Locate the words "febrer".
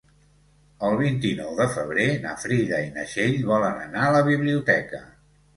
1.75-2.05